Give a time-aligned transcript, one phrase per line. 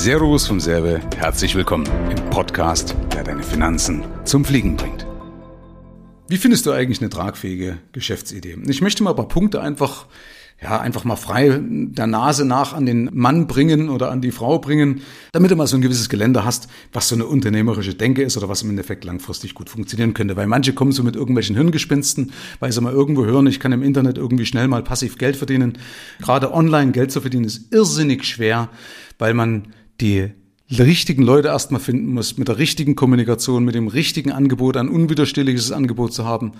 [0.00, 5.04] Servus vom Serbe, herzlich willkommen im Podcast, der deine Finanzen zum Fliegen bringt.
[6.28, 8.58] Wie findest du eigentlich eine tragfähige Geschäftsidee?
[8.68, 10.06] Ich möchte mal ein paar Punkte einfach
[10.62, 14.58] ja, einfach mal frei der Nase nach an den Mann bringen oder an die Frau
[14.58, 15.02] bringen,
[15.32, 18.48] damit du mal so ein gewisses Gelände hast, was so eine unternehmerische Denke ist oder
[18.48, 20.36] was im Endeffekt langfristig gut funktionieren könnte.
[20.36, 23.84] Weil manche kommen so mit irgendwelchen Hirngespinsten, weil sie mal irgendwo hören, ich kann im
[23.84, 25.78] Internet irgendwie schnell mal passiv Geld verdienen.
[26.20, 28.68] Gerade online Geld zu verdienen ist irrsinnig schwer,
[29.18, 29.68] weil man
[30.00, 30.30] die
[30.70, 35.72] richtigen Leute erstmal finden muss, mit der richtigen Kommunikation, mit dem richtigen Angebot, ein unwiderstehliches
[35.72, 36.52] Angebot zu haben,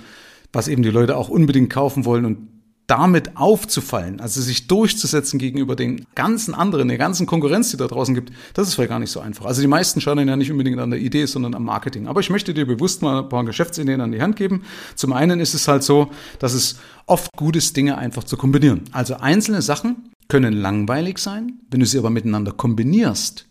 [0.52, 2.48] was eben die Leute auch unbedingt kaufen wollen und
[2.88, 8.14] damit aufzufallen, also sich durchzusetzen gegenüber den ganzen anderen, der ganzen Konkurrenz, die da draußen
[8.14, 9.44] gibt, das ist vielleicht gar nicht so einfach.
[9.44, 12.08] Also die meisten schauen ja nicht unbedingt an der Idee, sondern am Marketing.
[12.08, 14.62] Aber ich möchte dir bewusst mal ein paar Geschäftsideen an die Hand geben.
[14.94, 18.84] Zum einen ist es halt so, dass es oft gut ist, Dinge einfach zu kombinieren.
[18.92, 23.46] Also einzelne Sachen können langweilig sein, wenn du sie aber miteinander kombinierst,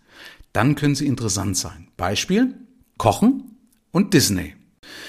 [0.53, 1.89] dann können sie interessant sein.
[1.97, 2.55] Beispiel,
[2.97, 3.57] Kochen
[3.91, 4.55] und Disney.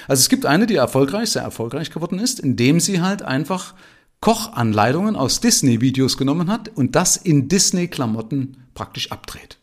[0.09, 3.75] Also es gibt eine, die erfolgreich, sehr erfolgreich geworden ist, indem sie halt einfach
[4.21, 9.58] Kochanleitungen aus Disney-Videos genommen hat und das in Disney-Klamotten praktisch abdreht.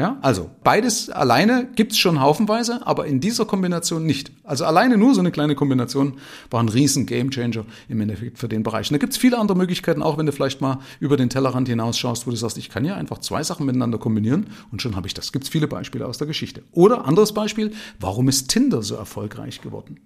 [0.00, 4.32] Ja, also beides alleine gibt's schon haufenweise, aber in dieser Kombination nicht.
[4.44, 6.14] Also alleine nur so eine kleine Kombination
[6.50, 8.88] war ein riesen Gamechanger im Endeffekt für den Bereich.
[8.88, 12.26] Und da gibt's viele andere Möglichkeiten, auch wenn du vielleicht mal über den Tellerrand hinausschaust,
[12.26, 15.12] wo du sagst, ich kann ja einfach zwei Sachen miteinander kombinieren und schon habe ich
[15.12, 15.32] das.
[15.32, 16.62] Gibt's viele Beispiele aus der Geschichte.
[16.72, 20.00] Oder anderes Beispiel, warum ist Tinder so erfolgreich geworden?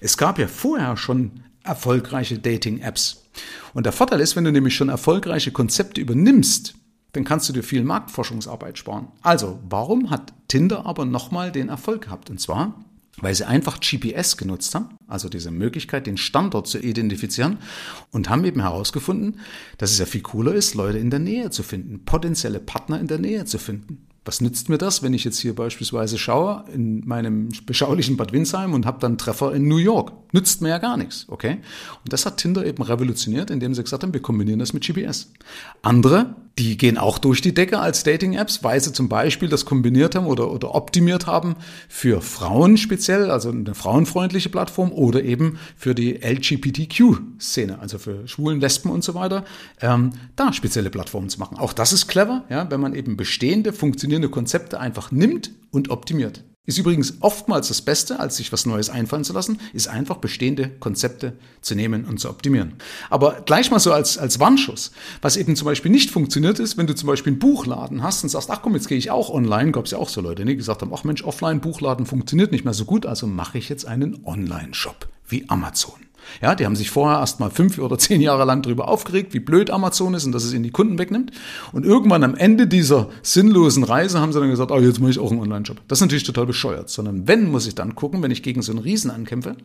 [0.00, 3.30] Es gab ja vorher schon erfolgreiche Dating-Apps.
[3.74, 6.74] Und der Vorteil ist, wenn du nämlich schon erfolgreiche Konzepte übernimmst,
[7.12, 9.08] dann kannst du dir viel Marktforschungsarbeit sparen.
[9.22, 12.30] Also, warum hat Tinder aber nochmal den Erfolg gehabt?
[12.30, 12.84] Und zwar,
[13.20, 17.58] weil sie einfach GPS genutzt haben, also diese Möglichkeit, den Standort zu identifizieren
[18.10, 19.40] und haben eben herausgefunden,
[19.78, 23.06] dass es ja viel cooler ist, Leute in der Nähe zu finden, potenzielle Partner in
[23.06, 27.06] der Nähe zu finden was nützt mir das, wenn ich jetzt hier beispielsweise schaue in
[27.06, 30.12] meinem beschaulichen Bad Windsheim und habe dann Treffer in New York?
[30.32, 31.58] Nützt mir ja gar nichts, okay?
[32.04, 35.32] Und das hat Tinder eben revolutioniert, indem sie gesagt haben, wir kombinieren das mit GPS.
[35.82, 40.14] Andere, die gehen auch durch die Decke als Dating-Apps, weil sie zum Beispiel das kombiniert
[40.14, 41.56] haben oder, oder optimiert haben
[41.88, 48.60] für Frauen speziell, also eine frauenfreundliche Plattform oder eben für die LGBTQ-Szene, also für Schwulen,
[48.60, 49.44] Lesben und so weiter,
[49.80, 51.56] ähm, da spezielle Plattformen zu machen.
[51.56, 56.44] Auch das ist clever, ja, wenn man eben bestehende, funktionierende Konzepte einfach nimmt und optimiert.
[56.66, 60.68] Ist übrigens oftmals das Beste, als sich was Neues einfallen zu lassen, ist einfach bestehende
[60.68, 61.32] Konzepte
[61.62, 62.74] zu nehmen und zu optimieren.
[63.08, 66.86] Aber gleich mal so als, als Warnschuss, was eben zum Beispiel nicht funktioniert ist, wenn
[66.86, 69.72] du zum Beispiel einen Buchladen hast und sagst, ach komm, jetzt gehe ich auch online,
[69.72, 72.74] gab es ja auch so Leute, die gesagt haben, ach Mensch, Offline-Buchladen funktioniert nicht mehr
[72.74, 76.09] so gut, also mache ich jetzt einen Online-Shop wie Amazon.
[76.40, 79.40] Ja, die haben sich vorher erst mal fünf oder zehn Jahre lang darüber aufgeregt, wie
[79.40, 81.32] blöd Amazon ist und dass es ihnen die Kunden wegnimmt.
[81.72, 85.18] Und irgendwann am Ende dieser sinnlosen Reise haben sie dann gesagt, oh, jetzt mache ich
[85.18, 85.80] auch einen Online-Shop.
[85.88, 86.90] Das ist natürlich total bescheuert.
[86.90, 89.56] Sondern wenn, muss ich dann gucken, wenn ich gegen so einen Riesen ankämpfe,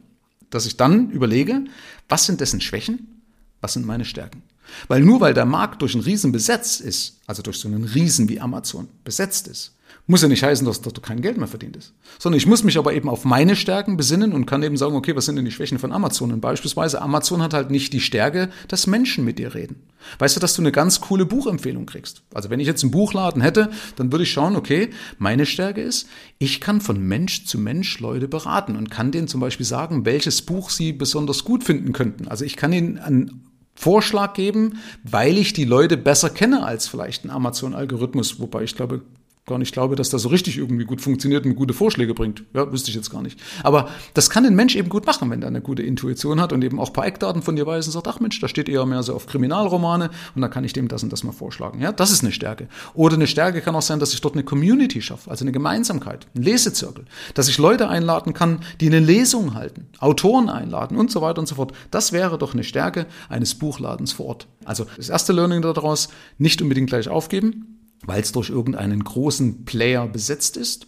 [0.50, 1.66] dass ich dann überlege,
[2.10, 3.22] was sind dessen Schwächen,
[3.62, 4.44] was sind meine Stärken.
[4.88, 8.30] Weil nur weil der Markt durch einen Riesen besetzt ist, also durch so einen Riesen
[8.30, 9.76] wie Amazon besetzt ist,
[10.08, 11.94] muss ja nicht heißen, dass, du kein Geld mehr verdientest.
[12.20, 15.16] Sondern ich muss mich aber eben auf meine Stärken besinnen und kann eben sagen, okay,
[15.16, 16.32] was sind denn die Schwächen von Amazon?
[16.32, 19.82] Und beispielsweise Amazon hat halt nicht die Stärke, dass Menschen mit dir reden.
[20.20, 22.22] Weißt du, dass du eine ganz coole Buchempfehlung kriegst?
[22.34, 26.08] Also wenn ich jetzt einen Buchladen hätte, dann würde ich schauen, okay, meine Stärke ist,
[26.38, 30.44] ich kann von Mensch zu Mensch Leute beraten und kann denen zum Beispiel sagen, welches
[30.44, 32.28] Buch sie besonders gut finden könnten.
[32.28, 37.26] Also ich kann ihnen einen Vorschlag geben, weil ich die Leute besser kenne als vielleicht
[37.26, 39.02] ein Amazon-Algorithmus, wobei ich glaube,
[39.46, 42.44] gar nicht glaube, dass das so richtig irgendwie gut funktioniert und gute Vorschläge bringt.
[42.56, 43.40] Ja, wüsste ich jetzt gar nicht.
[43.62, 46.64] Aber das kann ein Mensch eben gut machen, wenn er eine gute Intuition hat und
[46.64, 48.86] eben auch ein paar Eckdaten von dir weiß und sagt, ach Mensch, da steht eher
[48.88, 51.80] mehr so auf Kriminalromane und dann kann ich dem das und das mal vorschlagen.
[51.80, 52.68] Ja, das ist eine Stärke.
[52.96, 56.26] Oder eine Stärke kann auch sein, dass ich dort eine Community schaffe, also eine Gemeinsamkeit,
[56.36, 57.06] ein Lesezirkel,
[57.36, 61.48] dass ich Leute einladen kann, die eine Lesung halten, Autoren einladen und so weiter und
[61.48, 61.72] so fort.
[61.92, 64.48] Das wäre doch eine Stärke eines Buchladens vor Ort.
[64.66, 67.75] Also das erste Learning daraus, nicht unbedingt gleich aufgeben,
[68.06, 70.88] weil es durch irgendeinen großen Player besetzt ist.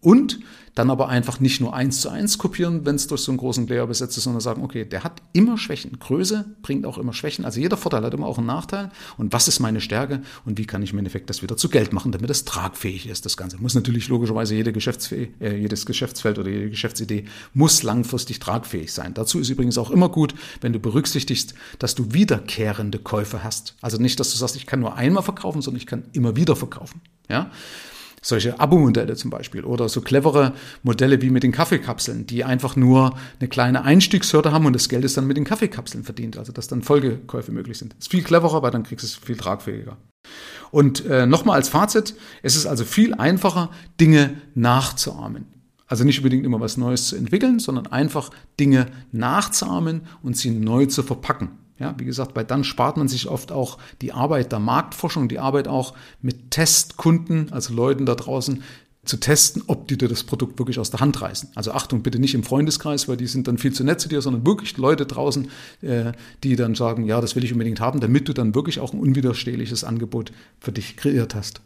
[0.00, 0.38] Und
[0.78, 3.66] dann aber einfach nicht nur eins zu eins kopieren, wenn es durch so einen großen
[3.66, 5.98] Player besetzt ist, sondern sagen, okay, der hat immer Schwächen.
[5.98, 7.44] Größe bringt auch immer Schwächen.
[7.44, 8.90] Also jeder Vorteil hat immer auch einen Nachteil.
[9.16, 11.92] Und was ist meine Stärke und wie kann ich im Endeffekt das wieder zu Geld
[11.92, 13.58] machen, damit es tragfähig ist, das Ganze.
[13.58, 17.24] Muss natürlich logischerweise jede Geschäftsfäh äh, jedes Geschäftsfeld oder jede Geschäftsidee
[17.54, 19.14] muss langfristig tragfähig sein.
[19.14, 23.74] Dazu ist übrigens auch immer gut, wenn du berücksichtigst, dass du wiederkehrende Käufer hast.
[23.80, 26.54] Also nicht, dass du sagst, ich kann nur einmal verkaufen, sondern ich kann immer wieder
[26.54, 27.00] verkaufen.
[27.28, 27.50] Ja?
[28.28, 30.52] Solche Abo-Modelle zum Beispiel oder so clevere
[30.82, 35.02] Modelle wie mit den Kaffeekapseln, die einfach nur eine kleine Einstiegshürde haben und das Geld
[35.06, 37.96] ist dann mit den Kaffeekapseln verdient, also dass dann Folgekäufe möglich sind.
[37.98, 39.96] Ist viel cleverer, weil dann kriegst du es viel tragfähiger.
[40.70, 45.46] Und äh, nochmal als Fazit, es ist also viel einfacher, Dinge nachzuahmen.
[45.86, 48.28] Also nicht unbedingt immer was Neues zu entwickeln, sondern einfach
[48.60, 51.52] Dinge nachzuahmen und sie neu zu verpacken.
[51.78, 55.38] Ja, wie gesagt, weil dann spart man sich oft auch die Arbeit der Marktforschung, die
[55.38, 58.62] Arbeit auch mit Testkunden, also Leuten da draußen,
[59.04, 61.50] zu testen, ob die dir das Produkt wirklich aus der Hand reißen.
[61.54, 64.20] Also Achtung, bitte nicht im Freundeskreis, weil die sind dann viel zu nett zu dir,
[64.20, 65.48] sondern wirklich Leute draußen,
[65.80, 66.12] äh,
[66.44, 69.00] die dann sagen, ja, das will ich unbedingt haben, damit du dann wirklich auch ein
[69.00, 71.62] unwiderstehliches Angebot für dich kreiert hast.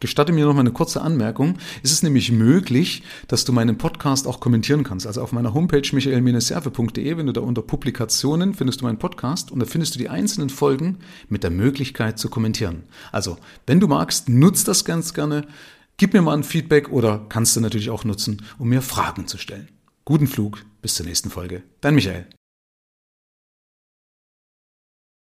[0.00, 1.56] Gestatte mir noch mal eine kurze Anmerkung.
[1.82, 5.06] Es ist nämlich möglich, dass du meinen Podcast auch kommentieren kannst.
[5.06, 9.60] Also auf meiner Homepage michael-serve.de, wenn du da unter Publikationen findest du meinen Podcast und
[9.60, 12.84] da findest du die einzelnen Folgen mit der Möglichkeit zu kommentieren.
[13.12, 15.46] Also, wenn du magst, nutz das ganz gerne.
[15.96, 19.38] Gib mir mal ein Feedback oder kannst du natürlich auch nutzen, um mir Fragen zu
[19.38, 19.68] stellen.
[20.04, 21.62] Guten Flug, bis zur nächsten Folge.
[21.80, 22.26] Dein Michael.